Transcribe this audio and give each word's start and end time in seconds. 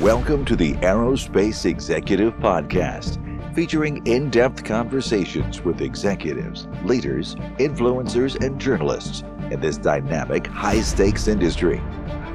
Welcome 0.00 0.44
to 0.46 0.56
the 0.56 0.72
Aerospace 0.78 1.66
Executive 1.66 2.34
Podcast, 2.34 3.54
featuring 3.54 4.04
in 4.08 4.28
depth 4.28 4.64
conversations 4.64 5.60
with 5.60 5.82
executives, 5.82 6.66
leaders, 6.82 7.36
influencers, 7.60 8.44
and 8.44 8.60
journalists 8.60 9.22
in 9.52 9.60
this 9.60 9.76
dynamic, 9.76 10.48
high 10.48 10.80
stakes 10.80 11.28
industry. 11.28 11.80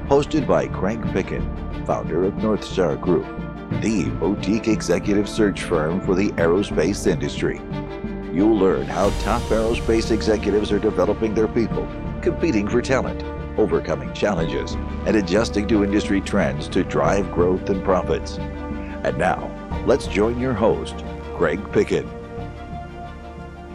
Hosted 0.08 0.48
by 0.48 0.68
Craig 0.68 1.02
Picken, 1.08 1.86
founder 1.86 2.24
of 2.24 2.36
Northstar 2.36 3.00
Group, 3.00 3.26
the 3.82 4.06
boutique 4.12 4.70
executive 4.70 5.28
search 5.28 5.64
firm 5.64 6.00
for 6.00 6.16
the 6.16 6.30
aerospace 6.30 7.08
industry. 7.08 7.60
You'll 8.34 8.58
learn 8.58 8.86
how 8.86 9.10
top 9.20 9.42
aerospace 9.44 10.12
executives 10.12 10.72
are 10.72 10.80
developing 10.80 11.34
their 11.34 11.50
people, 11.50 11.86
competing 12.22 12.70
for 12.70 12.82
talent 12.82 13.22
overcoming 13.60 14.14
challenges, 14.14 14.74
and 15.06 15.16
adjusting 15.16 15.68
to 15.68 15.84
industry 15.84 16.22
trends 16.22 16.68
to 16.70 16.84
drive 16.84 17.32
growth 17.32 17.70
and 17.70 17.84
profits. 17.84 18.38
And 18.38 19.18
now, 19.18 19.84
let's 19.86 20.08
join 20.08 20.40
your 20.40 20.54
host, 20.54 21.04
Craig 21.36 21.60
Picken. 21.72 22.08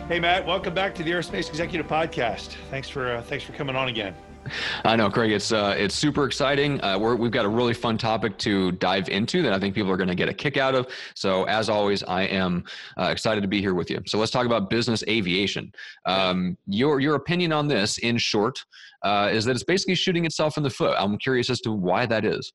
Hey, 0.09 0.21
Matt. 0.21 0.47
Welcome 0.47 0.75
back 0.75 0.95
to 0.97 1.03
the 1.03 1.11
Aerospace 1.13 1.49
Executive 1.49 1.87
Podcast. 1.87 2.57
Thanks 2.71 2.89
for 2.89 3.17
uh, 3.17 3.23
thanks 3.23 3.45
for 3.45 3.53
coming 3.53 3.77
on 3.77 3.89
again. 3.89 4.15
I 4.85 4.97
know, 4.97 5.11
Craig. 5.11 5.33
It's 5.33 5.53
uh, 5.53 5.75
it's 5.77 5.95
super 5.95 6.25
exciting. 6.25 6.83
Uh, 6.83 6.99
we 6.99 7.23
have 7.25 7.33
got 7.33 7.45
a 7.45 7.49
really 7.49 7.75
fun 7.75 7.99
topic 7.99 8.39
to 8.39 8.73
dive 8.73 9.09
into 9.09 9.43
that 9.43 9.53
I 9.53 9.59
think 9.59 9.75
people 9.75 9.91
are 9.91 9.97
going 9.97 10.09
to 10.09 10.15
get 10.15 10.29
a 10.29 10.35
kick 10.35 10.57
out 10.57 10.75
of. 10.75 10.89
So, 11.15 11.45
as 11.45 11.69
always, 11.69 12.03
I 12.03 12.23
am 12.23 12.65
uh, 12.99 13.05
excited 13.05 13.41
to 13.43 13.49
be 13.49 13.61
here 13.61 13.75
with 13.75 13.91
you. 13.91 14.01
So, 14.07 14.19
let's 14.19 14.33
talk 14.33 14.47
about 14.47 14.71
business 14.71 15.03
aviation. 15.09 15.73
Um, 16.07 16.57
your 16.67 17.01
your 17.01 17.15
opinion 17.15 17.53
on 17.53 17.69
this, 17.69 17.99
in 17.99 18.19
short, 18.19 18.65
uh, 19.03 19.31
is 19.33 19.45
that 19.45 19.53
it's 19.53 19.65
basically 19.65 19.95
shooting 19.95 20.25
itself 20.25 20.57
in 20.57 20.63
the 20.63 20.71
foot. 20.71 20.95
I'm 20.99 21.19
curious 21.19 21.51
as 21.51 21.61
to 21.63 21.73
why 21.73 22.07
that 22.07 22.25
is. 22.25 22.53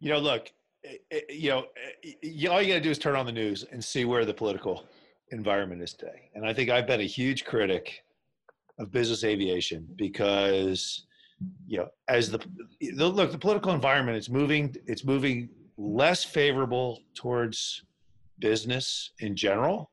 You 0.00 0.10
know, 0.10 0.18
look, 0.18 0.52
eh, 0.84 0.96
eh, 1.10 1.20
you 1.30 1.50
know, 1.50 1.64
eh, 2.04 2.48
all 2.48 2.60
you 2.60 2.68
got 2.68 2.74
to 2.74 2.80
do 2.80 2.90
is 2.90 2.98
turn 2.98 3.16
on 3.16 3.26
the 3.26 3.32
news 3.32 3.64
and 3.70 3.82
see 3.82 4.04
where 4.04 4.24
the 4.24 4.34
political 4.34 4.84
environment 5.30 5.82
is 5.82 5.94
today. 5.94 6.30
And 6.34 6.46
I 6.46 6.52
think 6.52 6.70
I've 6.70 6.86
been 6.86 7.00
a 7.00 7.04
huge 7.04 7.44
critic 7.44 8.02
of 8.78 8.92
business 8.92 9.24
aviation 9.24 9.88
because 9.96 11.05
you 11.66 11.78
know, 11.78 11.88
as 12.08 12.30
the 12.30 12.40
look, 12.92 13.32
the 13.32 13.38
political 13.38 13.72
environment 13.72 14.16
is 14.16 14.30
moving. 14.30 14.74
It's 14.86 15.04
moving 15.04 15.48
less 15.76 16.24
favorable 16.24 17.02
towards 17.14 17.82
business 18.38 19.10
in 19.20 19.36
general, 19.36 19.90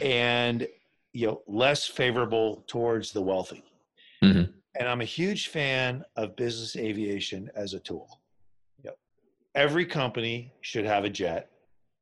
and 0.00 0.66
you 1.12 1.26
know, 1.26 1.42
less 1.46 1.86
favorable 1.86 2.64
towards 2.66 3.12
the 3.12 3.22
wealthy. 3.22 3.64
Mm-hmm. 4.22 4.52
And 4.78 4.88
I'm 4.88 5.00
a 5.00 5.06
huge 5.06 5.48
fan 5.48 6.04
of 6.16 6.36
business 6.36 6.76
aviation 6.76 7.50
as 7.56 7.74
a 7.74 7.80
tool. 7.80 8.20
You 8.82 8.90
know, 8.90 8.96
every 9.54 9.84
company 9.84 10.52
should 10.60 10.84
have 10.84 11.04
a 11.04 11.10
jet. 11.10 11.50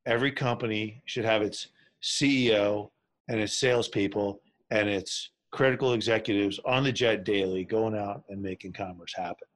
Every 0.07 0.33
company 0.33 1.03
should 1.07 1.25
have 1.25 1.43
its 1.43 1.69
CEO 2.03 2.91
and 3.29 3.41
its 3.41 3.59
salespeople 3.59 4.41
and 4.71 4.89
its 4.89 5.31
critical 5.51 5.95
executives 5.95 6.61
on 6.65 6.85
the 6.85 6.93
jet 6.93 7.25
daily 7.25 7.65
going 7.65 7.97
out 7.97 8.23
and 8.29 8.43
making 8.43 8.73
commerce 8.73 9.15
happen. 9.15 9.49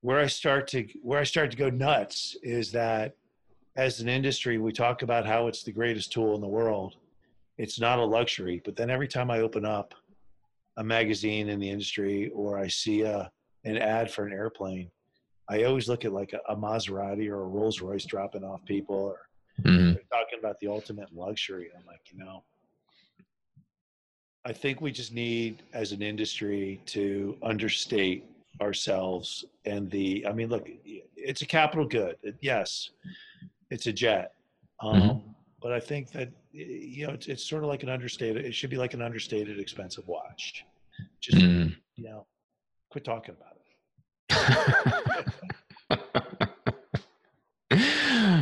Where 0.00 0.18
i 0.18 0.26
start 0.26 0.68
to 0.68 0.86
where 1.02 1.20
i 1.20 1.24
start 1.24 1.50
to 1.50 1.56
go 1.56 1.70
nuts 1.70 2.36
is 2.42 2.70
that 2.72 3.16
as 3.76 4.00
an 4.00 4.08
industry 4.08 4.58
we 4.58 4.72
talk 4.72 5.02
about 5.02 5.26
how 5.26 5.46
it's 5.48 5.62
the 5.62 5.72
greatest 5.72 6.12
tool 6.12 6.34
in 6.34 6.40
the 6.40 6.46
world. 6.46 6.96
It's 7.58 7.80
not 7.80 7.98
a 7.98 8.04
luxury 8.04 8.60
but 8.64 8.76
then 8.76 8.90
every 8.90 9.08
time 9.08 9.30
i 9.30 9.40
open 9.40 9.64
up 9.64 9.94
a 10.76 10.84
magazine 10.84 11.48
in 11.48 11.58
the 11.58 11.70
industry 11.70 12.30
or 12.34 12.58
i 12.58 12.68
see 12.68 13.02
a 13.02 13.30
an 13.64 13.78
ad 13.78 14.10
for 14.10 14.26
an 14.26 14.32
airplane 14.32 14.90
i 15.48 15.62
always 15.64 15.88
look 15.88 16.04
at 16.04 16.12
like 16.12 16.34
a, 16.34 16.52
a 16.52 16.56
maserati 16.56 17.28
or 17.30 17.40
a 17.40 17.46
rolls 17.46 17.80
royce 17.80 18.04
dropping 18.04 18.44
off 18.44 18.62
people 18.66 18.94
or 18.94 19.26
mm-hmm. 19.62 19.94
talking 20.12 20.38
about 20.38 20.58
the 20.60 20.68
ultimate 20.68 21.12
luxury. 21.14 21.70
I'm 21.76 21.86
like 21.86 22.00
you 22.12 22.18
know 22.18 22.42
I 24.46 24.52
think 24.52 24.80
we 24.80 24.92
just 24.92 25.12
need, 25.12 25.64
as 25.72 25.90
an 25.90 26.02
industry, 26.02 26.80
to 26.86 27.36
understate 27.42 28.24
ourselves 28.60 29.44
and 29.64 29.90
the. 29.90 30.24
I 30.24 30.32
mean, 30.32 30.48
look, 30.48 30.68
it's 31.16 31.42
a 31.42 31.46
capital 31.46 31.84
good. 31.84 32.16
Yes, 32.40 32.90
it's 33.70 33.88
a 33.88 33.92
jet, 33.92 34.34
um, 34.80 35.02
mm-hmm. 35.02 35.18
but 35.60 35.72
I 35.72 35.80
think 35.80 36.12
that 36.12 36.30
you 36.52 37.08
know 37.08 37.12
it's, 37.12 37.26
it's 37.26 37.42
sort 37.42 37.64
of 37.64 37.68
like 37.68 37.82
an 37.82 37.88
understated. 37.88 38.44
It 38.44 38.54
should 38.54 38.70
be 38.70 38.76
like 38.76 38.94
an 38.94 39.02
understated, 39.02 39.58
expensive 39.58 40.06
watch. 40.06 40.64
Just 41.20 41.38
mm. 41.38 41.74
you 41.96 42.04
know, 42.04 42.24
quit 42.90 43.04
talking 43.04 43.34
about 43.34 43.56
it. 43.58 43.66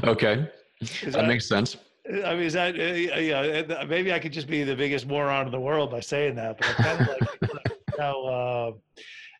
okay, 0.04 0.50
that, 0.80 1.12
that 1.12 1.26
makes 1.26 1.46
sense. 1.48 1.78
I 2.06 2.34
mean, 2.34 2.42
is 2.42 2.52
that 2.52 2.78
uh, 2.78 3.18
yeah? 3.18 3.84
Maybe 3.84 4.12
I 4.12 4.18
could 4.18 4.32
just 4.32 4.46
be 4.46 4.62
the 4.62 4.76
biggest 4.76 5.06
moron 5.06 5.46
in 5.46 5.52
the 5.52 5.60
world 5.60 5.90
by 5.90 6.00
saying 6.00 6.34
that, 6.34 6.58
but 6.58 6.68
I'm 6.68 6.74
kind 6.74 7.00
of 7.00 7.08
like 7.08 7.40
you 7.42 7.98
know, 7.98 8.26
uh, 8.26 8.72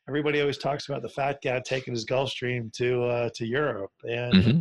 everybody 0.09 0.41
always 0.41 0.57
talks 0.57 0.89
about 0.89 1.03
the 1.03 1.09
fat 1.09 1.41
guy 1.45 1.61
taking 1.61 1.93
his 1.93 2.07
Gulfstream 2.07 2.73
to 2.75 3.05
uh, 3.05 3.31
to 3.35 3.47
Europe, 3.47 3.93
and 4.05 4.35
mm-hmm. 4.35 4.59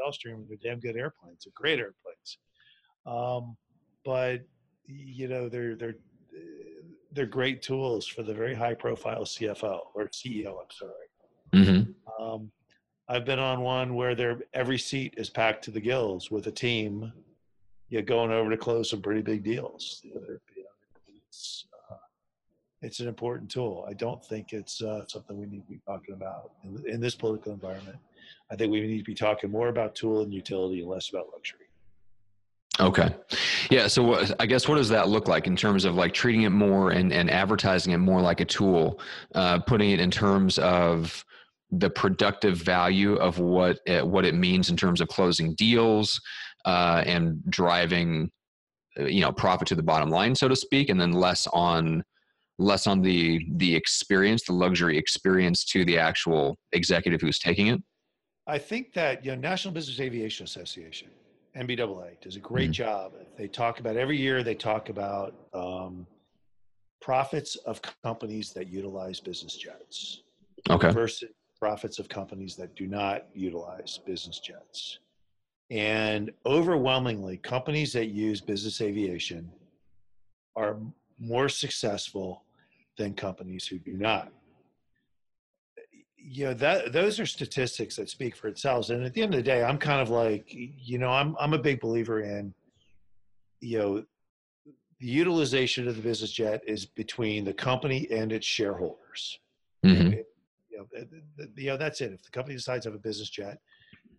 Gulfstream 0.00 0.46
they're 0.48 0.58
damn 0.62 0.78
good 0.78 0.96
airplanes, 0.96 1.44
they're 1.44 1.52
great 1.56 1.80
airplanes, 1.80 2.38
um, 3.04 3.56
but 4.04 4.42
you 4.86 5.26
know 5.26 5.48
they're 5.48 5.74
they're 5.74 5.96
they're 7.12 7.26
great 7.26 7.62
tools 7.62 8.06
for 8.06 8.22
the 8.22 8.32
very 8.32 8.54
high 8.54 8.74
profile 8.74 9.24
CFO 9.24 9.80
or 9.94 10.06
CEO. 10.06 10.54
I'm 10.60 10.70
sorry. 10.70 11.64
Mm-hmm. 11.64 12.24
Um, 12.24 12.52
I've 13.08 13.24
been 13.24 13.40
on 13.40 13.60
one 13.62 13.96
where 13.96 14.38
every 14.54 14.78
seat 14.78 15.14
is 15.16 15.28
packed 15.28 15.64
to 15.64 15.72
the 15.72 15.80
gills 15.80 16.30
with 16.30 16.46
a 16.46 16.52
team 16.52 17.12
you 17.90 18.00
going 18.02 18.30
over 18.30 18.48
to 18.50 18.56
close 18.56 18.88
some 18.88 19.02
pretty 19.02 19.20
big 19.20 19.42
deals. 19.42 20.02
It's, 21.28 21.66
uh, 21.90 21.96
it's 22.82 23.00
an 23.00 23.08
important 23.08 23.50
tool. 23.50 23.84
I 23.88 23.92
don't 23.92 24.24
think 24.24 24.52
it's 24.52 24.80
uh, 24.80 25.04
something 25.06 25.38
we 25.38 25.46
need 25.46 25.62
to 25.62 25.72
be 25.72 25.80
talking 25.86 26.14
about 26.14 26.52
in, 26.64 26.82
in, 26.88 27.00
this 27.00 27.16
political 27.16 27.52
environment. 27.52 27.98
I 28.50 28.56
think 28.56 28.72
we 28.72 28.80
need 28.80 28.98
to 28.98 29.04
be 29.04 29.14
talking 29.14 29.50
more 29.50 29.68
about 29.68 29.94
tool 29.94 30.22
and 30.22 30.32
utility 30.32 30.80
and 30.80 30.88
less 30.88 31.10
about 31.10 31.26
luxury. 31.32 31.66
Okay. 32.78 33.14
Yeah. 33.70 33.88
So 33.88 34.02
what, 34.04 34.34
I 34.40 34.46
guess 34.46 34.68
what 34.68 34.76
does 34.76 34.88
that 34.88 35.08
look 35.08 35.28
like 35.28 35.46
in 35.46 35.56
terms 35.56 35.84
of 35.84 35.96
like 35.96 36.14
treating 36.14 36.42
it 36.42 36.50
more 36.50 36.90
and, 36.90 37.12
and 37.12 37.28
advertising 37.30 37.92
it 37.92 37.98
more 37.98 38.20
like 38.20 38.40
a 38.40 38.44
tool, 38.44 39.00
uh, 39.34 39.58
putting 39.58 39.90
it 39.90 40.00
in 40.00 40.10
terms 40.10 40.58
of 40.58 41.24
the 41.72 41.90
productive 41.90 42.56
value 42.56 43.14
of 43.16 43.38
what 43.38 43.78
it, 43.86 44.06
what 44.06 44.24
it 44.24 44.34
means 44.34 44.70
in 44.70 44.76
terms 44.76 45.00
of 45.00 45.08
closing 45.08 45.54
deals, 45.54 46.20
uh, 46.64 47.02
and 47.06 47.42
driving 47.50 48.30
uh, 48.98 49.04
you 49.04 49.20
know 49.20 49.32
profit 49.32 49.68
to 49.68 49.74
the 49.74 49.82
bottom 49.82 50.10
line 50.10 50.34
so 50.34 50.48
to 50.48 50.56
speak 50.56 50.88
and 50.88 51.00
then 51.00 51.12
less 51.12 51.46
on 51.48 52.02
less 52.58 52.86
on 52.86 53.00
the 53.00 53.44
the 53.56 53.74
experience 53.74 54.44
the 54.44 54.52
luxury 54.52 54.98
experience 54.98 55.64
to 55.64 55.84
the 55.84 55.98
actual 55.98 56.58
executive 56.72 57.20
who's 57.20 57.38
taking 57.38 57.68
it? 57.68 57.82
I 58.46 58.58
think 58.58 58.92
that 58.94 59.24
you 59.24 59.32
know 59.32 59.40
national 59.40 59.72
business 59.72 60.00
aviation 60.00 60.44
association 60.44 61.08
nbaa 61.56 62.20
does 62.20 62.36
a 62.36 62.40
great 62.40 62.66
mm-hmm. 62.66 62.72
job. 62.72 63.12
They 63.36 63.48
talk 63.48 63.80
about 63.80 63.96
every 63.96 64.18
year 64.18 64.42
they 64.42 64.54
talk 64.54 64.88
about 64.88 65.34
um, 65.52 66.06
profits 67.00 67.56
of 67.56 67.80
companies 68.04 68.52
that 68.52 68.68
utilize 68.68 69.20
business 69.20 69.56
jets 69.56 70.22
okay. 70.68 70.90
versus 70.90 71.30
profits 71.58 71.98
of 71.98 72.08
companies 72.08 72.56
that 72.56 72.74
do 72.76 72.86
not 72.86 73.26
utilize 73.34 73.98
business 74.06 74.38
jets 74.38 74.98
and 75.70 76.32
overwhelmingly, 76.44 77.36
companies 77.36 77.92
that 77.92 78.06
use 78.06 78.40
business 78.40 78.80
aviation 78.80 79.50
are 80.56 80.76
more 81.18 81.48
successful 81.48 82.44
than 82.98 83.14
companies 83.14 83.66
who 83.66 83.78
do 83.78 83.92
not. 83.92 84.32
You 86.16 86.46
know, 86.46 86.54
that 86.54 86.92
those 86.92 87.18
are 87.20 87.26
statistics 87.26 87.96
that 87.96 88.10
speak 88.10 88.36
for 88.36 88.48
themselves. 88.48 88.90
And 88.90 89.04
at 89.04 89.14
the 89.14 89.22
end 89.22 89.32
of 89.32 89.38
the 89.38 89.44
day, 89.44 89.62
I'm 89.62 89.78
kind 89.78 90.00
of 90.00 90.10
like, 90.10 90.44
you 90.48 90.98
know, 90.98 91.08
I'm 91.08 91.36
I'm 91.40 91.54
a 91.54 91.58
big 91.58 91.80
believer 91.80 92.20
in, 92.20 92.52
you 93.60 93.78
know, 93.78 94.04
the 94.98 95.06
utilization 95.06 95.88
of 95.88 95.96
the 95.96 96.02
business 96.02 96.30
jet 96.30 96.62
is 96.66 96.84
between 96.84 97.44
the 97.44 97.54
company 97.54 98.06
and 98.10 98.32
its 98.32 98.46
shareholders. 98.46 99.38
Mm-hmm. 99.84 100.12
You, 100.12 100.24
know, 100.76 100.86
you 101.56 101.66
know, 101.68 101.76
that's 101.78 102.02
it. 102.02 102.12
If 102.12 102.22
the 102.22 102.30
company 102.30 102.54
decides 102.54 102.84
to 102.84 102.90
have 102.90 102.98
a 102.98 103.02
business 103.02 103.30
jet, 103.30 103.60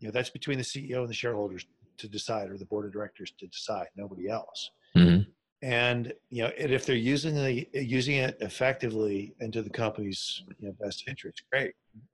you 0.01 0.07
know 0.07 0.11
that's 0.11 0.29
between 0.29 0.57
the 0.57 0.63
ceo 0.63 0.99
and 0.99 1.09
the 1.09 1.13
shareholders 1.13 1.65
to 1.97 2.09
decide 2.09 2.49
or 2.49 2.57
the 2.57 2.65
board 2.65 2.85
of 2.85 2.91
directors 2.91 3.31
to 3.37 3.47
decide 3.47 3.87
nobody 3.95 4.27
else 4.27 4.71
mm-hmm. 4.97 5.21
and 5.61 6.11
you 6.29 6.43
know 6.43 6.51
and 6.59 6.73
if 6.73 6.85
they're 6.85 6.95
using 6.95 7.35
the 7.35 7.67
using 7.73 8.15
it 8.17 8.35
effectively 8.41 9.33
into 9.39 9.61
the 9.61 9.69
company's 9.69 10.43
you 10.59 10.67
know, 10.67 10.75
best 10.81 11.03
interest 11.07 11.43
great 11.51 11.73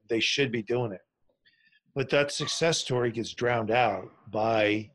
they 0.09 0.19
should 0.19 0.51
be 0.51 0.61
doing 0.61 0.91
it 0.91 1.01
but 1.95 2.09
that 2.09 2.31
success 2.31 2.77
story 2.77 3.11
gets 3.11 3.33
drowned 3.33 3.71
out 3.71 4.11
by 4.29 4.89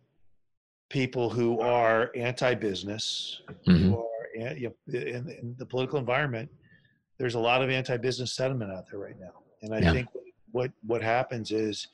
people 0.91 1.31
who 1.31 1.59
are 1.61 2.13
anti-business 2.15 3.41
mm-hmm. 3.67 3.91
who 3.91 3.99
are 3.99 4.55
you 4.55 4.69
know, 4.69 4.99
in, 4.99 5.29
in, 5.29 5.55
the 5.59 5.67
political 5.67 5.99
environment 5.99 6.51
there's 7.19 7.35
a 7.35 7.41
lot 7.41 7.63
of 7.63 7.71
anti-business 7.71 8.35
sentiment 8.35 8.71
out 8.71 8.85
there 8.91 9.01
right 9.01 9.19
now 9.19 9.33
and 9.63 9.75
i 9.75 9.79
yeah. 9.79 9.93
think 9.93 10.09
what 10.53 10.71
what 10.87 11.03
happens 11.03 11.51
is 11.51 11.89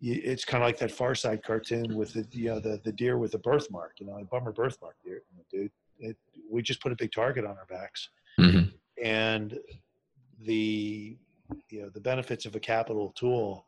it's 0.00 0.44
kind 0.44 0.62
of 0.62 0.68
like 0.68 0.78
that 0.78 0.90
Far 0.92 1.14
Side 1.14 1.42
cartoon 1.42 1.94
with 1.96 2.12
the 2.12 2.26
you 2.30 2.46
know 2.50 2.60
the 2.60 2.80
the 2.84 2.92
deer 2.92 3.18
with 3.18 3.32
the 3.32 3.38
birthmark. 3.38 3.94
You 3.98 4.06
know, 4.06 4.18
a 4.18 4.24
bummer 4.24 4.52
birthmark, 4.52 4.96
deer, 5.04 5.22
dude. 5.50 5.70
It, 5.98 6.16
we 6.50 6.62
just 6.62 6.80
put 6.80 6.92
a 6.92 6.96
big 6.96 7.10
target 7.12 7.44
on 7.44 7.56
our 7.56 7.66
backs, 7.68 8.08
Mm-hmm. 8.38 8.68
and 9.02 9.58
the 10.46 11.16
you 11.70 11.82
know 11.82 11.88
the 11.88 12.00
benefits 12.00 12.46
of 12.46 12.54
a 12.54 12.60
capital 12.60 13.12
tool 13.16 13.66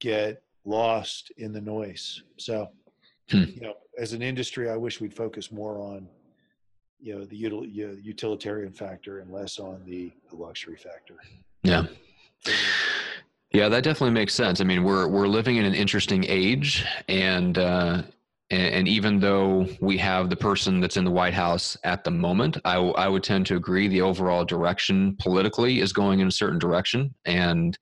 get 0.00 0.42
lost 0.64 1.30
in 1.36 1.52
the 1.52 1.60
noise. 1.60 2.22
So, 2.38 2.68
Hmm. 3.30 3.44
you 3.54 3.60
know, 3.60 3.74
as 3.98 4.12
an 4.12 4.22
industry, 4.22 4.68
I 4.68 4.76
wish 4.76 5.00
we'd 5.00 5.14
focus 5.14 5.52
more 5.52 5.78
on 5.78 6.08
you 7.00 7.16
know 7.16 7.24
the 7.24 7.40
util, 7.40 7.72
utilitarian 8.04 8.72
factor 8.72 9.20
and 9.20 9.30
less 9.30 9.58
on 9.58 9.82
the, 9.86 10.10
the 10.30 10.36
luxury 10.36 10.76
factor. 10.76 11.16
Yeah. 11.62 11.86
Yeah, 13.52 13.68
that 13.68 13.84
definitely 13.84 14.14
makes 14.14 14.34
sense. 14.34 14.60
I 14.60 14.64
mean, 14.64 14.82
we're 14.82 15.06
we're 15.08 15.28
living 15.28 15.56
in 15.56 15.66
an 15.66 15.74
interesting 15.74 16.24
age, 16.26 16.84
and 17.08 17.58
uh, 17.58 18.02
and, 18.50 18.88
even 18.88 19.20
though 19.20 19.66
we 19.80 19.98
have 19.98 20.30
the 20.30 20.36
person 20.36 20.80
that's 20.80 20.96
in 20.96 21.04
the 21.04 21.10
White 21.10 21.34
House 21.34 21.76
at 21.84 22.04
the 22.04 22.10
moment, 22.10 22.58
I, 22.64 22.74
w- 22.74 22.94
I 22.94 23.08
would 23.08 23.22
tend 23.22 23.46
to 23.46 23.56
agree 23.56 23.88
the 23.88 24.02
overall 24.02 24.44
direction 24.44 25.16
politically 25.18 25.80
is 25.80 25.92
going 25.92 26.20
in 26.20 26.28
a 26.28 26.32
certain 26.32 26.58
direction, 26.58 27.14
and 27.26 27.78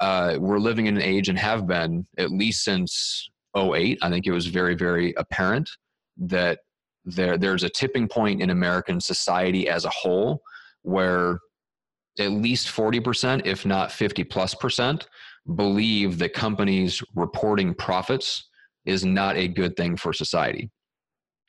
uh, 0.00 0.36
we're 0.38 0.58
living 0.58 0.86
in 0.86 0.96
an 0.96 1.02
age 1.02 1.28
and 1.28 1.38
have 1.38 1.66
been 1.66 2.06
at 2.18 2.30
least 2.30 2.62
since 2.64 3.28
08. 3.56 3.98
I 4.02 4.10
think 4.10 4.26
it 4.26 4.32
was 4.32 4.46
very 4.46 4.74
very 4.74 5.14
apparent 5.16 5.70
that 6.18 6.58
there 7.06 7.38
there's 7.38 7.62
a 7.62 7.70
tipping 7.70 8.06
point 8.06 8.42
in 8.42 8.50
American 8.50 9.00
society 9.00 9.66
as 9.68 9.86
a 9.86 9.90
whole 9.90 10.42
where 10.82 11.38
at 12.18 12.30
least 12.30 12.68
40%, 12.68 13.46
if 13.46 13.66
not 13.66 13.92
50 13.92 14.24
plus 14.24 14.54
percent, 14.54 15.08
believe 15.56 16.18
that 16.18 16.32
companies 16.32 17.02
reporting 17.14 17.74
profits 17.74 18.48
is 18.86 19.04
not 19.04 19.36
a 19.36 19.48
good 19.48 19.76
thing 19.76 19.96
for 19.96 20.12
society. 20.12 20.70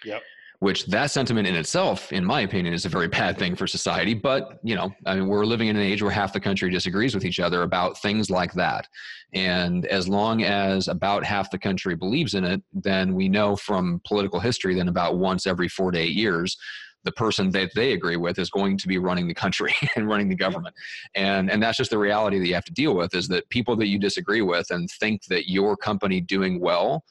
Yep. 0.04 0.22
Which 0.60 0.86
that 0.88 1.12
sentiment 1.12 1.48
in 1.48 1.56
itself, 1.56 2.14
in 2.14 2.24
my 2.24 2.42
opinion, 2.42 2.74
is 2.74 2.86
a 2.86 2.90
very 2.90 3.08
bad 3.10 3.38
thing 3.38 3.56
for 3.56 3.68
society. 3.68 4.14
But, 4.14 4.60
you 4.64 4.74
know, 4.76 4.90
I 5.06 5.16
mean, 5.16 5.28
we're 5.28 5.46
living 5.46 5.68
in 5.68 5.76
an 5.76 5.82
age 5.82 6.02
where 6.02 6.12
half 6.12 6.34
the 6.34 6.40
country 6.40 6.70
disagrees 6.70 7.14
with 7.14 7.26
each 7.26 7.42
other 7.42 7.64
about 7.64 8.02
things 8.02 8.30
like 8.30 8.54
that. 8.54 8.88
And 9.34 9.86
as 9.88 10.08
long 10.08 10.44
as 10.44 10.88
about 10.88 11.26
half 11.26 11.52
the 11.52 11.60
country 11.60 11.96
believes 11.96 12.36
in 12.36 12.46
it, 12.46 12.62
then 12.72 13.14
we 13.14 13.28
know 13.28 13.58
from 13.58 14.02
political 14.08 14.40
history 14.40 14.76
that 14.76 14.88
about 14.88 15.18
once 15.18 15.46
every 15.46 15.68
four 15.68 15.92
to 15.92 16.00
eight 16.00 16.14
years, 16.14 16.58
the 17.06 17.12
person 17.14 17.52
that 17.52 17.72
they 17.76 17.94
agree 17.94 18.18
with 18.18 18.38
is 18.38 18.50
going 18.50 18.78
to 18.78 18.88
be 18.88 18.98
running 18.98 19.28
the 19.28 19.34
country 19.34 19.74
and 19.96 20.08
running 20.08 20.28
the 20.28 20.36
government. 20.36 20.76
And 21.16 21.50
and 21.50 21.64
that's 21.64 21.78
just 21.78 21.92
the 21.92 21.98
reality 21.98 22.40
that 22.40 22.48
you 22.48 22.56
have 22.56 22.66
to 22.66 22.74
deal 22.74 22.96
with 22.96 23.16
is 23.16 23.28
that 23.30 23.48
people 23.50 23.76
that 23.78 23.88
you 23.88 23.98
disagree 23.98 24.42
with 24.42 24.72
and 24.72 24.90
think 25.00 25.26
that 25.26 25.50
your 25.50 25.78
company 25.78 26.20
doing 26.20 26.60
well 26.60 27.06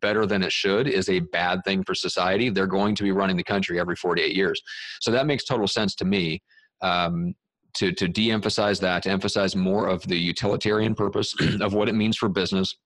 better 0.00 0.24
than 0.24 0.42
it 0.42 0.52
should 0.52 0.88
is 0.88 1.10
a 1.10 1.20
bad 1.20 1.62
thing 1.64 1.84
for 1.84 1.94
society 1.94 2.48
they're 2.48 2.66
going 2.66 2.94
to 2.94 3.02
be 3.02 3.12
running 3.12 3.36
the 3.36 3.44
country 3.44 3.78
every 3.78 3.96
48 3.96 4.34
years. 4.34 4.62
So 5.00 5.10
that 5.10 5.26
makes 5.26 5.44
total 5.44 5.66
sense 5.66 5.94
to 5.96 6.04
me 6.04 6.42
um, 6.80 7.34
to 7.74 7.92
to 7.92 8.08
de-emphasize 8.08 8.80
that 8.80 9.02
to 9.02 9.10
emphasize 9.10 9.54
more 9.54 9.88
of 9.88 10.06
the 10.06 10.16
utilitarian 10.16 10.94
purpose 10.94 11.34
of 11.60 11.74
what 11.74 11.88
it 11.88 11.94
means 11.94 12.16
for 12.16 12.28
business 12.28 12.76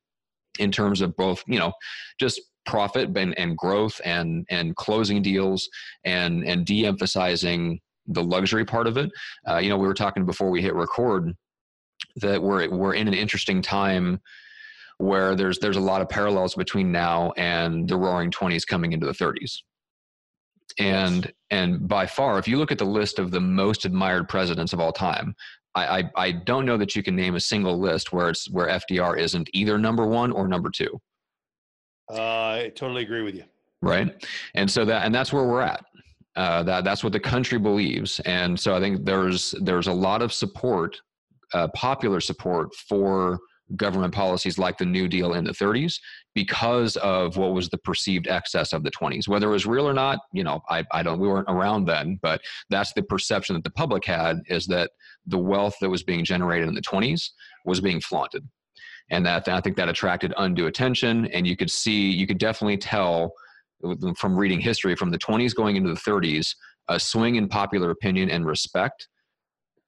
in 0.58 0.70
terms 0.70 1.00
of 1.00 1.16
both 1.16 1.42
you 1.46 1.58
know 1.58 1.72
just 2.18 2.40
profit 2.66 3.16
and, 3.16 3.38
and 3.38 3.56
growth 3.56 4.00
and 4.04 4.46
and 4.50 4.76
closing 4.76 5.22
deals 5.22 5.68
and 6.04 6.44
and 6.44 6.66
de-emphasizing 6.66 7.80
the 8.08 8.22
luxury 8.22 8.64
part 8.64 8.86
of 8.86 8.96
it. 8.96 9.10
Uh, 9.48 9.58
you 9.58 9.68
know 9.68 9.78
we 9.78 9.86
were 9.86 9.94
talking 9.94 10.24
before 10.24 10.50
we 10.50 10.62
hit 10.62 10.74
record 10.74 11.34
that 12.16 12.42
we're 12.42 12.68
we're 12.70 12.94
in 12.94 13.08
an 13.08 13.14
interesting 13.14 13.62
time 13.62 14.20
where 14.98 15.34
there's 15.34 15.58
there's 15.58 15.76
a 15.76 15.80
lot 15.80 16.00
of 16.00 16.08
parallels 16.08 16.54
between 16.54 16.92
now 16.92 17.32
and 17.36 17.88
the 17.88 17.96
roaring 17.96 18.30
20s 18.30 18.66
coming 18.66 18.92
into 18.92 19.06
the 19.06 19.12
30s 19.12 19.58
and 20.78 21.32
and 21.50 21.88
by 21.88 22.06
far 22.06 22.38
if 22.38 22.46
you 22.46 22.58
look 22.58 22.70
at 22.70 22.78
the 22.78 22.84
list 22.84 23.18
of 23.18 23.32
the 23.32 23.40
most 23.40 23.84
admired 23.84 24.28
presidents 24.28 24.72
of 24.72 24.78
all 24.78 24.92
time 24.92 25.34
I, 25.74 25.98
I, 25.98 26.10
I 26.16 26.32
don't 26.32 26.66
know 26.66 26.76
that 26.76 26.94
you 26.94 27.02
can 27.02 27.16
name 27.16 27.34
a 27.34 27.40
single 27.40 27.78
list 27.78 28.12
where 28.12 28.30
it's 28.30 28.48
where 28.50 28.68
FDR 28.68 29.18
isn't 29.18 29.50
either 29.52 29.78
number 29.78 30.06
one 30.06 30.30
or 30.30 30.46
number 30.46 30.70
two. 30.70 31.00
Uh, 32.10 32.14
I 32.16 32.72
totally 32.74 33.02
agree 33.02 33.22
with 33.22 33.34
you. 33.34 33.44
Right, 33.82 34.26
and 34.54 34.70
so 34.70 34.84
that 34.84 35.04
and 35.04 35.14
that's 35.14 35.32
where 35.32 35.44
we're 35.44 35.62
at. 35.62 35.84
Uh, 36.36 36.62
that 36.64 36.84
that's 36.84 37.04
what 37.04 37.12
the 37.12 37.20
country 37.20 37.58
believes, 37.58 38.20
and 38.20 38.58
so 38.58 38.74
I 38.74 38.80
think 38.80 39.04
there's 39.04 39.54
there's 39.60 39.86
a 39.86 39.92
lot 39.92 40.22
of 40.22 40.32
support, 40.32 40.96
uh, 41.52 41.68
popular 41.74 42.20
support 42.20 42.74
for 42.74 43.38
government 43.76 44.14
policies 44.14 44.58
like 44.58 44.78
the 44.78 44.84
New 44.84 45.08
Deal 45.08 45.34
in 45.34 45.44
the 45.44 45.52
30s 45.52 45.98
because 46.34 46.96
of 46.98 47.36
what 47.36 47.54
was 47.54 47.68
the 47.68 47.78
perceived 47.78 48.28
excess 48.28 48.72
of 48.72 48.82
the 48.82 48.90
20s. 48.90 49.28
Whether 49.28 49.48
it 49.48 49.52
was 49.52 49.66
real 49.66 49.88
or 49.88 49.94
not, 49.94 50.18
you 50.32 50.44
know, 50.44 50.60
I, 50.68 50.84
I 50.92 51.02
don't, 51.02 51.18
we 51.18 51.28
weren't 51.28 51.48
around 51.48 51.86
then, 51.86 52.18
but 52.22 52.40
that's 52.70 52.92
the 52.92 53.02
perception 53.02 53.54
that 53.54 53.64
the 53.64 53.70
public 53.70 54.04
had 54.04 54.40
is 54.48 54.66
that 54.66 54.90
the 55.26 55.38
wealth 55.38 55.76
that 55.80 55.90
was 55.90 56.02
being 56.02 56.24
generated 56.24 56.68
in 56.68 56.74
the 56.74 56.82
20s 56.82 57.30
was 57.64 57.80
being 57.80 58.00
flaunted. 58.00 58.46
And 59.10 59.24
that 59.26 59.48
I 59.48 59.60
think 59.60 59.76
that 59.76 59.88
attracted 59.88 60.32
undue 60.36 60.66
attention. 60.66 61.26
And 61.26 61.46
you 61.46 61.56
could 61.56 61.70
see, 61.70 62.10
you 62.10 62.26
could 62.26 62.38
definitely 62.38 62.78
tell 62.78 63.32
from 64.16 64.36
reading 64.36 64.60
history 64.60 64.96
from 64.96 65.10
the 65.10 65.18
20s 65.18 65.54
going 65.54 65.76
into 65.76 65.92
the 65.92 66.00
30s, 66.00 66.54
a 66.88 66.98
swing 66.98 67.36
in 67.36 67.48
popular 67.48 67.90
opinion 67.90 68.30
and 68.30 68.46
respect 68.46 69.08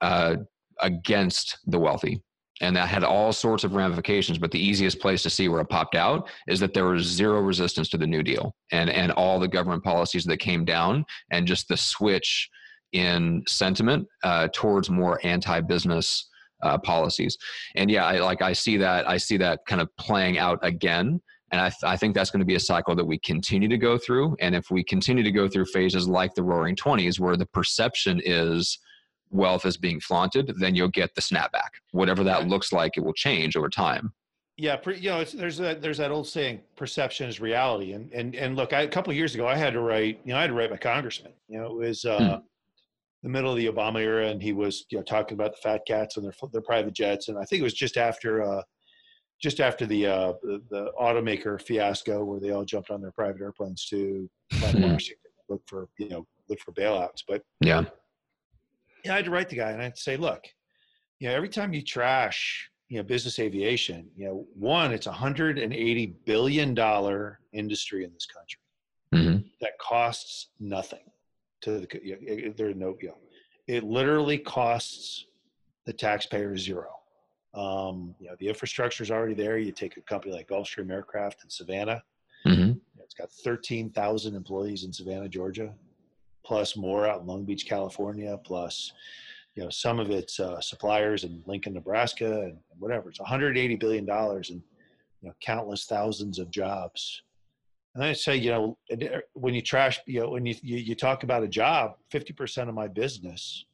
uh, 0.03 0.37
against 0.81 1.59
the 1.67 1.79
wealthy 1.79 2.23
and 2.61 2.75
that 2.75 2.89
had 2.89 3.05
all 3.05 3.33
sorts 3.33 3.65
of 3.65 3.75
ramifications 3.75 4.39
but 4.39 4.51
the 4.51 4.59
easiest 4.59 5.01
place 5.01 5.23
to 5.23 5.31
see 5.31 5.49
where 5.49 5.61
it 5.61 5.69
popped 5.69 5.95
out 5.95 6.29
is 6.49 6.61
that 6.61 6.73
there 6.73 6.87
was 6.87 7.05
zero 7.05 7.41
resistance 7.41 7.89
to 7.89 7.99
the 7.99 8.07
new 8.07 8.23
deal 8.23 8.55
and 8.73 8.91
and 8.91 9.13
all 9.13 9.39
the 9.39 9.49
government 9.49 9.83
policies 9.83 10.25
that 10.25 10.39
came 10.39 10.65
down 10.65 11.05
and 11.31 11.47
just 11.47 11.69
the 11.69 11.77
switch 11.77 12.49
in 12.93 13.43
sentiment 13.47 14.07
uh, 14.23 14.49
towards 14.53 14.89
more 14.89 15.21
anti-business 15.25 16.29
uh, 16.63 16.79
policies 16.79 17.37
and 17.75 17.91
yeah 17.91 18.05
I, 18.05 18.19
like 18.19 18.43
i 18.43 18.53
see 18.53 18.77
that 18.79 19.09
i 19.09 19.17
see 19.17 19.37
that 19.39 19.61
kind 19.67 19.81
of 19.81 19.89
playing 19.97 20.39
out 20.39 20.59
again 20.63 21.21
and 21.53 21.61
I, 21.61 21.69
th- 21.69 21.85
I 21.85 21.97
think 21.97 22.17
that's 22.17 22.33
going 22.33 22.41
to 22.41 22.47
be 22.47 22.57
a 22.57 22.61
cycle 22.61 22.97
that 22.97 23.05
we 23.05 23.21
continue 23.21 23.69
to 23.69 23.79
go 23.79 23.99
through 23.99 24.37
and 24.41 24.55
if 24.55 24.69
we 24.71 24.83
continue 24.83 25.23
to 25.23 25.31
go 25.31 25.49
through 25.49 25.67
phases 25.67 26.09
like 26.09 26.35
the 26.35 26.43
roaring 26.43 26.75
20s 26.75 27.21
where 27.21 27.37
the 27.37 27.47
perception 27.47 28.21
is 28.25 28.81
wealth 29.31 29.67
is 29.67 29.77
being 29.77 30.01
flaunted, 30.01 30.53
then 30.59 30.75
you'll 30.75 30.89
get 30.89 31.15
the 31.15 31.21
snapback. 31.21 31.71
Whatever 31.93 32.25
that 32.25 32.49
looks 32.49 32.73
like, 32.73 32.97
it 32.97 33.05
will 33.05 33.13
change 33.13 33.57
over 33.57 33.69
time. 33.69 34.13
Yeah, 34.57 34.77
pre, 34.77 34.99
you 34.99 35.11
know, 35.11 35.23
there's 35.23 35.59
that 35.59 35.83
there's 35.83 35.99
that 35.99 36.11
old 36.11 36.27
saying, 36.27 36.63
"Perception 36.77 37.29
is 37.29 37.41
reality." 37.41 37.93
And 37.93 38.11
and 38.13 38.35
and 38.35 38.57
look, 38.57 38.73
I, 38.73 38.83
a 38.83 38.89
couple 38.89 39.13
years 39.13 39.35
ago, 39.35 39.47
I 39.47 39.55
had 39.55 39.75
to 39.75 39.81
write, 39.81 40.21
you 40.25 40.33
know, 40.33 40.39
I 40.39 40.43
had 40.43 40.47
to 40.47 40.55
write 40.55 40.71
my 40.71 40.79
congressman. 40.79 41.33
You 41.49 41.59
know, 41.59 41.67
it 41.67 41.75
was 41.75 42.05
uh, 42.07 42.19
hmm. 42.19 42.47
The 43.27 43.33
middle 43.33 43.51
of 43.51 43.57
the 43.57 43.67
Obama 43.67 43.99
era, 43.99 44.29
and 44.29 44.41
he 44.41 44.53
was 44.53 44.87
you 44.89 44.99
know 44.99 45.03
talking 45.03 45.35
about 45.35 45.51
the 45.51 45.59
fat 45.61 45.81
cats 45.85 46.17
and 46.17 46.25
their 46.25 46.33
their 46.53 46.63
private 46.63 46.95
jets, 46.95 47.27
and 47.27 47.37
I 47.37 47.45
think 47.45 47.59
it 47.59 47.65
was 47.65 47.75
just 47.75 47.97
after 47.97 48.41
uh, 48.41 48.63
just 49.43 49.59
after 49.59 49.85
the, 49.85 50.07
uh, 50.07 50.33
the, 50.45 50.63
the 50.71 50.93
automaker 50.99 51.61
fiasco, 51.61 52.25
where 52.25 52.39
they 52.39 52.53
all 52.53 52.65
jumped 52.65 52.91
on 52.91 53.03
their 53.03 53.11
private 53.11 53.41
airplanes 53.43 53.85
to 53.87 54.31
Washington, 54.63 55.17
look 55.49 55.61
for 55.67 55.89
you 55.99 56.09
know 56.09 56.25
look 56.49 56.61
for 56.61 56.71
bailouts. 56.71 57.25
But 57.27 57.43
yeah, 57.61 57.83
yeah, 59.05 59.15
I 59.15 59.17
had 59.17 59.25
to 59.25 59.33
write 59.33 59.49
the 59.49 59.57
guy 59.57 59.73
and 59.73 59.83
I'd 59.83 59.99
say, 59.99 60.17
look, 60.17 60.45
you 61.19 61.29
know, 61.29 61.35
every 61.35 61.49
time 61.49 61.73
you 61.73 61.83
trash, 61.83 62.71
you 62.89 62.99
know, 62.99 63.03
business 63.03 63.41
aviation, 63.41 64.09
you 64.15 64.27
know, 64.27 64.47
one, 64.55 64.93
it's 64.93 65.09
a 65.09 65.13
hundred 65.13 65.59
and 65.59 65.73
eighty 65.73 66.15
billion 66.27 66.75
dollar 66.75 67.41
industry 67.53 68.05
in 68.05 68.13
this 68.13 68.27
country 68.27 68.61
mm-hmm. 69.13 69.49
that 69.61 69.73
costs 69.81 70.51
nothing 70.61 71.01
to 71.63 71.81
the. 71.81 71.89
Know, 72.05 72.53
there's 72.57 72.77
no, 72.77 72.97
you 73.01 73.13
it 73.67 73.85
literally 73.85 74.39
costs 74.39 75.27
the 75.87 75.93
taxpayer 75.93 76.57
zero. 76.57 76.89
Um, 77.55 78.15
you 78.21 78.29
know, 78.29 78.37
the 78.39 78.49
infrastructure 78.49 79.03
is 79.03 79.11
already 79.11 79.35
there. 79.35 79.59
You 79.59 79.73
take 79.73 79.97
a 79.97 80.03
company 80.03 80.35
like 80.35 80.49
Gulfstream 80.49 80.91
Aircraft 80.91 81.43
in 81.43 81.51
Savannah. 81.51 82.03
Mm-hmm. 82.47 82.73
It's 83.03 83.15
got 83.15 83.31
13,000 83.31 84.35
employees 84.35 84.85
in 84.85 84.93
Savannah, 84.93 85.29
Georgia 85.29 85.73
plus 86.47 86.77
more 86.77 87.07
out 87.07 87.21
in 87.21 87.27
Long 87.27 87.45
Beach, 87.45 87.67
California, 87.67 88.39
plus 88.45 88.93
you 89.57 89.65
know 89.65 89.71
some 89.71 89.99
of 89.99 90.11
its 90.11 90.39
uh, 90.39 90.61
suppliers 90.61 91.25
in 91.25 91.43
Lincoln, 91.47 91.75
Nebraska, 91.75 92.43
and, 92.43 92.59
and 92.71 92.81
whatever. 92.81 93.11
It's 93.11 93.21
180 93.21 93.77
billion 93.77 94.07
dollars 94.07 94.51
and 94.51 94.63
you 95.21 95.29
know 95.29 95.35
countless 95.41 95.85
thousands 95.85 96.39
of 96.39 96.51
jobs. 96.51 97.23
And 97.97 98.05
I 98.05 98.13
say, 98.13 98.37
you 98.37 98.51
know, 98.51 98.79
uh, 98.93 99.21
when 99.33 99.55
you 99.55 99.63
trash, 99.63 100.01
you 100.05 100.21
know, 100.21 100.29
when 100.29 100.45
you, 100.45 100.55
you, 100.61 100.77
you 100.77 100.95
talk 100.95 101.23
about 101.23 101.43
a 101.43 101.49
job, 101.49 101.95
50% 102.13 102.69
of 102.69 102.75
my 102.75 102.89
business 102.89 103.65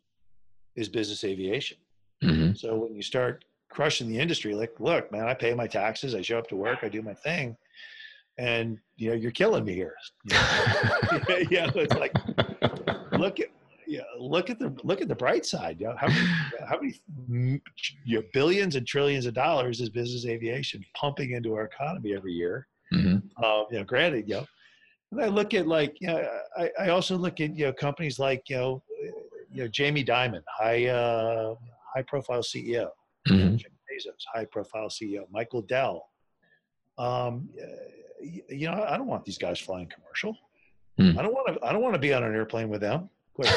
is 0.77 0.89
business 0.89 1.25
aviation. 1.25 1.77
Mm-hmm. 2.23 2.55
So 2.55 2.77
when 2.77 2.95
you 2.95 3.03
start 3.03 3.45
crushing 3.69 4.09
the 4.09 4.21
industry, 4.21 4.55
like, 4.55 4.79
look, 4.79 5.11
man, 5.11 5.27
I 5.27 5.35
pay 5.35 5.55
my 5.55 5.67
taxes, 5.67 6.15
I 6.15 6.23
show 6.23 6.39
up 6.39 6.47
to 6.51 6.57
work, 6.57 6.79
I 6.83 6.89
do 6.89 7.03
my 7.03 7.15
thing, 7.15 7.57
and 8.39 8.79
you 8.97 9.11
know, 9.11 9.17
you're 9.17 9.33
killing 9.33 9.65
me 9.65 9.75
here. 9.75 9.97
You 10.31 10.37
know? 10.37 11.39
yeah, 11.51 11.71
it's 11.75 11.95
like 11.95 12.15
look 13.13 13.41
at 13.41 13.49
yeah, 13.89 14.03
look 14.19 14.51
at 14.51 14.61
the 14.61 14.75
look 14.85 15.01
at 15.01 15.09
the 15.09 15.17
bright 15.17 15.45
side. 15.45 15.81
You 15.81 15.89
know, 15.89 15.97
how 15.99 16.07
many, 16.07 16.27
how 16.69 16.81
many 16.81 17.61
you 18.05 18.21
know, 18.21 18.23
billions 18.33 18.77
and 18.77 18.87
trillions 18.87 19.27
of 19.27 19.35
dollars 19.35 19.81
is 19.81 19.91
business 19.91 20.27
aviation 20.27 20.85
pumping 20.95 21.33
into 21.33 21.55
our 21.55 21.65
economy 21.65 22.15
every 22.15 22.33
year? 22.33 22.69
Mm-hmm. 22.93 23.45
Uh, 23.45 23.65
you 23.71 23.79
know, 23.79 23.85
granted, 23.85 24.29
you 24.29 24.37
know, 24.37 24.47
and 25.13 25.21
I 25.21 25.29
look 25.29 25.55
at 25.55 25.67
like, 25.67 26.01
you 26.01 26.09
know, 26.09 26.27
I, 26.57 26.71
I 26.81 26.89
also 26.89 27.17
look 27.17 27.41
at 27.41 27.57
you 27.57 27.67
know 27.67 27.73
companies 27.73 28.19
like 28.19 28.49
you 28.49 28.57
know, 28.57 28.83
you 29.53 29.63
know 29.63 29.69
Jamie 29.69 30.05
Dimon, 30.05 30.43
high 30.49 30.87
uh, 30.87 31.55
high 31.95 32.03
profile 32.03 32.41
CEO, 32.41 32.89
mm-hmm. 33.29 33.55
Bezos, 33.57 34.25
high 34.33 34.47
profile 34.47 34.89
CEO, 34.89 35.25
Michael 35.31 35.63
Dell. 35.63 36.09
Um, 36.99 37.49
you 38.21 38.67
know, 38.69 38.85
I 38.89 38.97
don't 38.97 39.07
want 39.07 39.25
these 39.25 39.39
guys 39.39 39.59
flying 39.59 39.89
commercial. 39.89 40.37
Mm. 40.99 41.19
I 41.19 41.23
don't 41.23 41.33
want 41.33 41.55
to. 41.55 41.65
I 41.65 41.73
don't 41.73 41.83
want 41.83 41.95
to 41.95 41.99
be 41.99 42.13
on 42.13 42.23
an 42.23 42.35
airplane 42.35 42.69
with 42.69 42.81
them. 42.81 43.09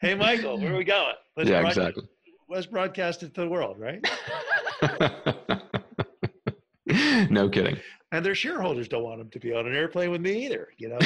hey, 0.00 0.14
Michael, 0.14 0.58
where 0.58 0.72
are 0.72 0.78
we 0.78 0.84
going? 0.84 1.14
Let's 1.36 1.50
yeah, 1.50 1.66
exactly. 1.66 2.08
Let's 2.48 2.66
broadcast 2.66 3.22
it 3.22 3.34
to 3.34 3.42
the 3.42 3.48
world, 3.48 3.78
right? 3.78 4.00
no 7.30 7.48
kidding. 7.48 7.76
And 8.12 8.24
their 8.24 8.34
shareholders 8.34 8.88
don't 8.88 9.02
want 9.02 9.18
them 9.18 9.30
to 9.30 9.40
be 9.40 9.52
on 9.52 9.66
an 9.66 9.74
airplane 9.74 10.10
with 10.10 10.20
me 10.20 10.46
either. 10.46 10.68
You 10.78 10.90
know. 10.90 10.98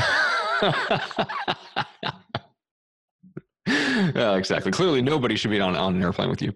yeah, 4.15 4.37
exactly. 4.37 4.71
Clearly, 4.71 5.03
nobody 5.03 5.37
should 5.37 5.51
be 5.51 5.61
on, 5.61 5.77
on 5.77 5.97
an 5.97 6.03
airplane 6.03 6.31
with 6.31 6.43
you. 6.43 6.53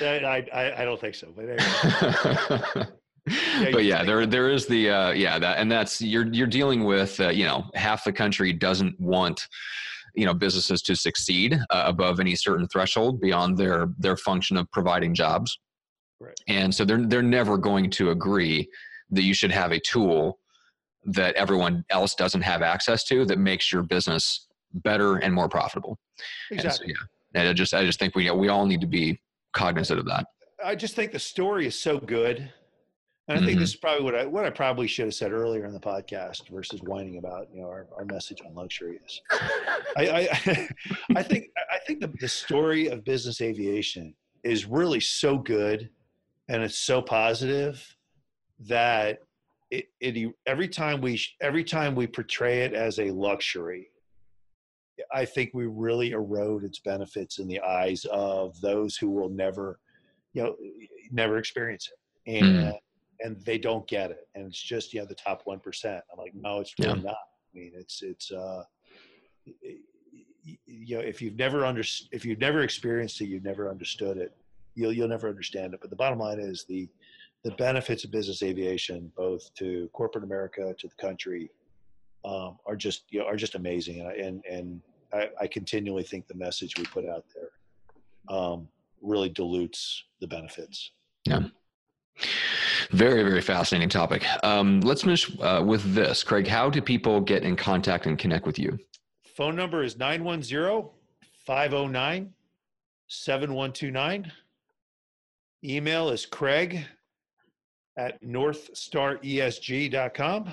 I, 0.00 0.46
I, 0.52 0.82
I 0.82 0.84
don't 0.84 1.00
think 1.00 1.14
so. 1.14 1.28
But, 1.34 1.48
anyway. 1.48 2.88
yeah, 3.60 3.66
but 3.72 3.84
yeah, 3.84 4.04
there 4.04 4.26
there 4.26 4.48
is 4.48 4.66
the 4.66 4.90
uh, 4.90 5.10
yeah 5.10 5.38
that 5.38 5.58
and 5.58 5.70
that's 5.70 6.00
you're 6.00 6.26
you're 6.32 6.46
dealing 6.46 6.84
with 6.84 7.20
uh, 7.20 7.28
you 7.28 7.44
know 7.44 7.64
half 7.74 8.04
the 8.04 8.12
country 8.12 8.52
doesn't 8.52 8.98
want 9.00 9.46
you 10.14 10.26
know 10.26 10.34
businesses 10.34 10.82
to 10.82 10.96
succeed 10.96 11.58
uh, 11.70 11.84
above 11.86 12.20
any 12.20 12.34
certain 12.34 12.66
threshold 12.68 13.20
beyond 13.20 13.56
their 13.56 13.88
their 13.98 14.16
function 14.16 14.56
of 14.56 14.70
providing 14.70 15.14
jobs, 15.14 15.58
right. 16.20 16.38
and 16.48 16.74
so 16.74 16.84
they're 16.84 17.04
they're 17.06 17.22
never 17.22 17.56
going 17.56 17.90
to 17.90 18.10
agree 18.10 18.68
that 19.10 19.22
you 19.22 19.34
should 19.34 19.50
have 19.50 19.72
a 19.72 19.80
tool 19.80 20.38
that 21.04 21.34
everyone 21.34 21.84
else 21.90 22.14
doesn't 22.14 22.42
have 22.42 22.62
access 22.62 23.04
to 23.04 23.24
that 23.24 23.38
makes 23.38 23.72
your 23.72 23.82
business 23.82 24.46
better 24.74 25.16
and 25.16 25.34
more 25.34 25.48
profitable. 25.48 25.98
Exactly. 26.50 26.88
And 26.88 26.96
so, 26.96 27.04
yeah, 27.34 27.40
and 27.40 27.48
I 27.48 27.52
just 27.52 27.74
I 27.74 27.84
just 27.84 27.98
think 27.98 28.14
we 28.14 28.30
we 28.30 28.48
all 28.48 28.66
need 28.66 28.80
to 28.82 28.86
be 28.86 29.20
cognizant 29.52 29.98
of 29.98 30.06
that. 30.06 30.26
I 30.62 30.74
just 30.74 30.94
think 30.94 31.12
the 31.12 31.18
story 31.18 31.66
is 31.66 31.78
so 31.78 31.98
good 31.98 32.52
and 33.30 33.38
I 33.38 33.42
think 33.42 33.52
mm-hmm. 33.52 33.60
this 33.60 33.70
is 33.70 33.76
probably 33.76 34.02
what 34.02 34.16
I 34.16 34.26
what 34.26 34.44
I 34.44 34.50
probably 34.50 34.88
should 34.88 35.04
have 35.04 35.14
said 35.14 35.30
earlier 35.30 35.64
in 35.64 35.72
the 35.72 35.78
podcast 35.78 36.48
versus 36.48 36.82
whining 36.82 37.18
about 37.18 37.46
you 37.54 37.62
know 37.62 37.68
our, 37.68 37.86
our 37.96 38.04
message 38.04 38.38
on 38.44 38.56
luxury 38.56 38.98
is. 39.06 39.20
I, 39.96 40.28
I, 40.44 40.68
I 41.16 41.22
think 41.22 41.46
I 41.56 41.78
think 41.86 42.00
the, 42.00 42.12
the 42.20 42.26
story 42.26 42.88
of 42.88 43.04
business 43.04 43.40
aviation 43.40 44.14
is 44.42 44.66
really 44.66 44.98
so 44.98 45.38
good, 45.38 45.90
and 46.50 46.64
it's 46.64 46.78
so 46.78 47.00
positive 47.00 47.96
that 48.58 49.20
it, 49.70 49.86
it 50.00 50.34
every 50.46 50.68
time 50.68 51.00
we 51.00 51.22
every 51.40 51.62
time 51.62 51.94
we 51.94 52.08
portray 52.08 52.62
it 52.62 52.74
as 52.74 52.98
a 52.98 53.10
luxury, 53.12 53.88
I 55.14 55.24
think 55.24 55.52
we 55.54 55.66
really 55.66 56.10
erode 56.10 56.64
its 56.64 56.80
benefits 56.80 57.38
in 57.38 57.46
the 57.46 57.60
eyes 57.60 58.04
of 58.10 58.60
those 58.60 58.96
who 58.96 59.10
will 59.10 59.28
never, 59.28 59.78
you 60.32 60.42
know, 60.42 60.56
never 61.12 61.38
experience 61.38 61.88
it. 61.88 62.32
And 62.34 62.44
mm 62.44 62.78
and 63.22 63.38
they 63.44 63.58
don't 63.58 63.86
get 63.86 64.10
it. 64.10 64.28
And 64.34 64.46
it's 64.46 64.58
just 64.58 64.94
you 64.94 65.00
know 65.00 65.04
the 65.04 65.14
top 65.14 65.44
1% 65.44 65.84
i'm 65.84 66.00
like 66.16 66.32
no 66.34 66.60
it's 66.60 66.72
really 66.78 67.00
yeah. 67.00 67.04
not. 67.04 67.16
I 67.54 67.58
mean 67.58 67.72
it's 67.74 68.02
it's 68.02 68.32
uh 68.32 68.62
you 70.64 70.96
know 70.96 71.02
if 71.02 71.20
you've 71.20 71.36
never 71.36 71.66
under 71.66 71.82
if 72.12 72.24
you've 72.24 72.38
never 72.38 72.62
experienced 72.62 73.20
it 73.20 73.26
you've 73.26 73.44
never 73.44 73.68
understood 73.68 74.16
it 74.16 74.34
you'll 74.80 74.92
you'll 74.92 75.08
never 75.08 75.28
understand 75.28 75.74
it 75.74 75.80
but 75.80 75.90
the 75.90 75.96
bottom 75.96 76.18
line 76.18 76.40
is 76.40 76.64
the 76.68 76.88
the 77.42 77.50
benefits 77.52 78.04
of 78.04 78.10
business 78.10 78.42
aviation 78.42 79.10
both 79.16 79.52
to 79.54 79.88
corporate 79.92 80.24
america 80.24 80.74
to 80.78 80.88
the 80.88 80.94
country 80.96 81.50
um, 82.22 82.58
are 82.66 82.76
just 82.76 83.04
you 83.10 83.20
know, 83.20 83.26
are 83.26 83.36
just 83.36 83.54
amazing 83.54 84.00
and 84.00 84.08
I, 84.08 84.12
and, 84.12 84.44
and 84.44 84.80
I, 85.12 85.30
I, 85.40 85.46
continually 85.46 86.02
think 86.02 86.28
the 86.28 86.34
message 86.34 86.76
we 86.76 86.84
put 86.84 87.06
out 87.08 87.24
there 87.34 88.36
um, 88.36 88.68
really 89.00 89.30
dilutes 89.30 90.04
the 90.20 90.26
benefits 90.26 90.90
yeah 91.24 91.40
very, 92.90 93.22
very 93.22 93.40
fascinating 93.40 93.88
topic. 93.88 94.24
Um, 94.44 94.80
let's 94.80 95.02
finish 95.02 95.30
uh, 95.40 95.62
with 95.64 95.94
this. 95.94 96.24
Craig, 96.24 96.46
how 96.46 96.68
do 96.68 96.82
people 96.82 97.20
get 97.20 97.44
in 97.44 97.54
contact 97.54 98.06
and 98.06 98.18
connect 98.18 98.46
with 98.46 98.58
you? 98.58 98.78
Phone 99.36 99.54
number 99.54 99.82
is 99.82 99.96
910 99.96 100.90
509 101.46 102.32
7129. 103.08 104.32
Email 105.64 106.10
is 106.10 106.26
craig 106.26 106.84
at 107.98 108.22
northstaresg.com. 108.22 110.52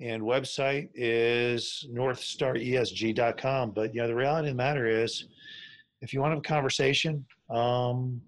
And 0.00 0.22
website 0.22 0.90
is 0.94 1.84
northstaresg.com. 1.92 3.72
But, 3.72 3.92
you 3.94 4.00
know, 4.00 4.06
the 4.06 4.14
reality 4.14 4.48
of 4.48 4.54
the 4.54 4.56
matter 4.56 4.86
is, 4.86 5.24
if 6.00 6.14
you 6.14 6.20
want 6.20 6.30
to 6.30 6.36
have 6.36 6.44
a 6.44 6.48
conversation, 6.48 7.26
um, 7.50 8.22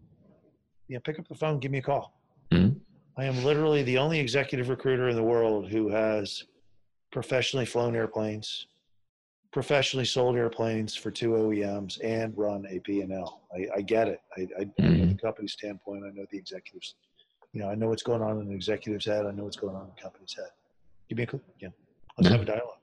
you 0.88 0.96
know, 0.96 1.00
pick 1.04 1.20
up 1.20 1.28
the 1.28 1.37
phone, 1.37 1.60
give 1.60 1.70
me 1.70 1.78
a 1.78 1.82
call. 1.82 2.18
Mm-hmm. 2.50 2.76
I 3.16 3.25
am 3.25 3.44
literally 3.44 3.84
the 3.84 3.99
only 3.99 4.18
executive 4.18 4.68
recruiter 4.68 5.08
in 5.08 5.14
the 5.14 5.22
world 5.22 5.68
who 5.68 5.88
has 5.90 6.42
professionally 7.12 7.66
flown 7.66 7.94
airplanes, 7.94 8.66
professionally 9.52 10.04
sold 10.04 10.37
airplanes 10.37 10.95
for 10.95 11.11
two 11.11 11.30
OEMs, 11.30 11.99
and 12.04 12.37
run 12.37 12.66
a 12.71 12.78
P&L. 12.80 13.40
I, 13.54 13.78
I 13.78 13.80
get 13.83 14.09
it. 14.09 14.21
I, 14.37 14.42
I, 14.59 14.64
mm-hmm. 14.64 14.99
Know 14.99 15.07
the 15.07 15.14
company's 15.14 15.52
standpoint. 15.52 16.04
I 16.04 16.11
know 16.11 16.26
the 16.30 16.38
executives. 16.38 16.95
You 17.52 17.62
know, 17.62 17.69
I 17.69 17.75
know 17.75 17.88
what's 17.88 18.02
going 18.04 18.23
on 18.23 18.38
in 18.40 18.49
the 18.49 18.54
executive's 18.54 19.07
head. 19.07 19.26
I 19.26 19.33
know 19.33 19.45
what's 19.45 19.57
going 19.57 19.75
on 19.75 19.83
in 19.83 19.90
the 19.95 20.00
company's 20.00 20.35
head. 20.35 20.50
Give 21.09 21.19
me 21.19 21.25
a. 21.25 21.40
Yeah. 21.61 21.69
Let's 22.16 22.30
yeah. 22.30 22.33
have 22.33 22.42
a 22.42 22.45
dialogue. 22.45 22.79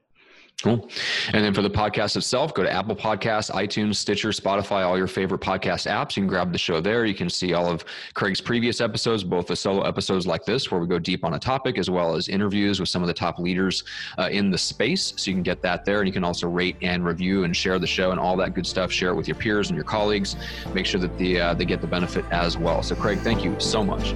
Cool. 0.63 0.89
And 1.33 1.45
then 1.45 1.53
for 1.53 1.61
the 1.61 1.69
podcast 1.69 2.17
itself, 2.17 2.51
go 2.55 2.63
to 2.63 2.71
Apple 2.71 2.95
Podcasts, 2.95 3.51
iTunes, 3.51 3.97
Stitcher, 3.97 4.29
Spotify, 4.29 4.83
all 4.83 4.97
your 4.97 5.05
favorite 5.05 5.39
podcast 5.39 5.85
apps. 5.85 6.17
You 6.17 6.23
can 6.23 6.27
grab 6.27 6.51
the 6.51 6.57
show 6.57 6.81
there. 6.81 7.05
You 7.05 7.13
can 7.13 7.29
see 7.29 7.53
all 7.53 7.69
of 7.69 7.85
Craig's 8.15 8.41
previous 8.41 8.81
episodes, 8.81 9.23
both 9.23 9.45
the 9.45 9.55
solo 9.55 9.83
episodes 9.83 10.25
like 10.25 10.45
this, 10.45 10.71
where 10.71 10.81
we 10.81 10.87
go 10.87 10.97
deep 10.97 11.23
on 11.23 11.35
a 11.35 11.39
topic, 11.39 11.77
as 11.77 11.91
well 11.91 12.15
as 12.15 12.27
interviews 12.27 12.79
with 12.79 12.89
some 12.89 13.03
of 13.03 13.07
the 13.07 13.13
top 13.13 13.37
leaders 13.37 13.83
uh, 14.17 14.29
in 14.31 14.49
the 14.49 14.57
space. 14.57 15.13
So 15.15 15.29
you 15.29 15.35
can 15.35 15.43
get 15.43 15.61
that 15.61 15.85
there. 15.85 15.99
And 15.99 16.07
you 16.07 16.13
can 16.13 16.23
also 16.23 16.47
rate 16.47 16.77
and 16.81 17.05
review 17.05 17.43
and 17.43 17.55
share 17.55 17.77
the 17.77 17.85
show 17.85 18.09
and 18.09 18.19
all 18.19 18.35
that 18.37 18.55
good 18.55 18.65
stuff. 18.65 18.91
Share 18.91 19.09
it 19.09 19.15
with 19.15 19.27
your 19.27 19.37
peers 19.37 19.69
and 19.69 19.75
your 19.75 19.85
colleagues. 19.85 20.37
Make 20.73 20.87
sure 20.87 20.99
that 20.99 21.15
the, 21.19 21.39
uh, 21.39 21.53
they 21.53 21.65
get 21.65 21.81
the 21.81 21.87
benefit 21.87 22.25
as 22.31 22.57
well. 22.57 22.81
So, 22.81 22.95
Craig, 22.95 23.19
thank 23.19 23.43
you 23.43 23.55
so 23.59 23.83
much. 23.83 24.13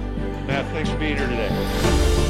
Matt, 0.48 0.66
thanks 0.72 0.90
for 0.90 0.98
being 0.98 1.16
here 1.16 1.28
today. 1.28 2.21